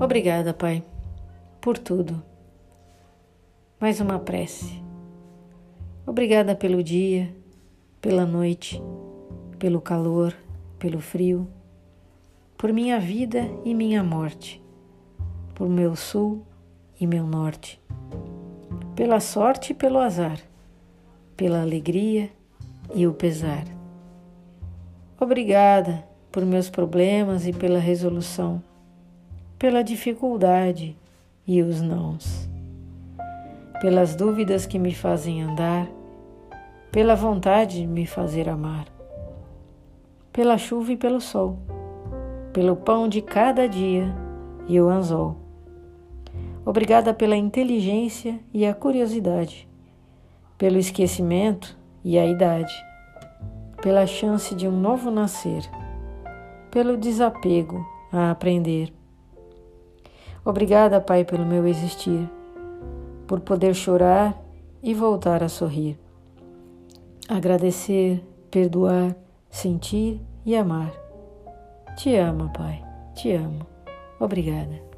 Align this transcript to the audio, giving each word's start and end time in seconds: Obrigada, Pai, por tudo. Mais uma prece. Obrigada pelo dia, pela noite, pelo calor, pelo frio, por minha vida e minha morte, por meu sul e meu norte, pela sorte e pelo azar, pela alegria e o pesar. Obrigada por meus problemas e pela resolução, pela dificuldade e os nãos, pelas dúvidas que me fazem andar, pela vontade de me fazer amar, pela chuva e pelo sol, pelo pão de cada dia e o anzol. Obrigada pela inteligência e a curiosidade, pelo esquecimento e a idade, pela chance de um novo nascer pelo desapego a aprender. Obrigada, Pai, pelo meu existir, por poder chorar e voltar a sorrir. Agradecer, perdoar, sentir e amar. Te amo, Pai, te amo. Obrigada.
Obrigada, 0.00 0.54
Pai, 0.54 0.82
por 1.60 1.76
tudo. 1.76 2.22
Mais 3.78 4.00
uma 4.00 4.18
prece. 4.18 4.82
Obrigada 6.06 6.56
pelo 6.56 6.82
dia, 6.82 7.30
pela 8.00 8.24
noite, 8.24 8.82
pelo 9.58 9.78
calor, 9.78 10.34
pelo 10.78 11.00
frio, 11.00 11.46
por 12.56 12.72
minha 12.72 12.98
vida 12.98 13.46
e 13.62 13.74
minha 13.74 14.02
morte, 14.02 14.64
por 15.54 15.68
meu 15.68 15.94
sul 15.94 16.46
e 16.98 17.06
meu 17.06 17.26
norte, 17.26 17.78
pela 18.96 19.20
sorte 19.20 19.72
e 19.72 19.74
pelo 19.74 19.98
azar, 19.98 20.40
pela 21.36 21.60
alegria 21.60 22.30
e 22.94 23.06
o 23.06 23.12
pesar. 23.12 23.64
Obrigada 25.20 26.08
por 26.32 26.42
meus 26.46 26.70
problemas 26.70 27.46
e 27.46 27.52
pela 27.52 27.78
resolução, 27.78 28.62
pela 29.60 29.84
dificuldade 29.84 30.96
e 31.46 31.60
os 31.60 31.82
nãos, 31.82 32.48
pelas 33.78 34.16
dúvidas 34.16 34.64
que 34.64 34.78
me 34.78 34.94
fazem 34.94 35.42
andar, 35.42 35.86
pela 36.90 37.14
vontade 37.14 37.82
de 37.82 37.86
me 37.86 38.06
fazer 38.06 38.48
amar, 38.48 38.86
pela 40.32 40.56
chuva 40.56 40.92
e 40.92 40.96
pelo 40.96 41.20
sol, 41.20 41.58
pelo 42.54 42.74
pão 42.74 43.06
de 43.06 43.20
cada 43.20 43.68
dia 43.68 44.10
e 44.66 44.80
o 44.80 44.88
anzol. 44.88 45.36
Obrigada 46.64 47.12
pela 47.12 47.36
inteligência 47.36 48.40
e 48.54 48.64
a 48.64 48.72
curiosidade, 48.72 49.68
pelo 50.56 50.78
esquecimento 50.78 51.76
e 52.02 52.18
a 52.18 52.24
idade, 52.24 52.72
pela 53.82 54.06
chance 54.06 54.54
de 54.54 54.66
um 54.66 54.80
novo 54.80 55.10
nascer 55.10 55.62
pelo 56.70 56.96
desapego 56.96 57.86
a 58.10 58.30
aprender. 58.30 58.99
Obrigada, 60.44 61.00
Pai, 61.00 61.24
pelo 61.24 61.44
meu 61.44 61.66
existir, 61.66 62.28
por 63.26 63.40
poder 63.40 63.74
chorar 63.74 64.40
e 64.82 64.94
voltar 64.94 65.42
a 65.42 65.48
sorrir. 65.48 65.98
Agradecer, 67.28 68.24
perdoar, 68.50 69.14
sentir 69.50 70.20
e 70.44 70.56
amar. 70.56 70.92
Te 71.96 72.16
amo, 72.16 72.50
Pai, 72.52 72.82
te 73.14 73.34
amo. 73.34 73.66
Obrigada. 74.18 74.89